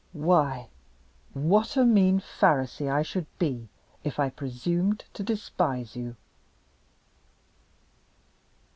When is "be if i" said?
3.37-4.31